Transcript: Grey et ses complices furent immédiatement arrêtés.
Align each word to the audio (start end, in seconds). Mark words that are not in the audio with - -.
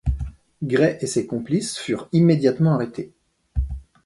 Grey 0.63 0.97
et 1.01 1.05
ses 1.05 1.27
complices 1.27 1.77
furent 1.77 2.09
immédiatement 2.11 2.73
arrêtés. 2.73 3.13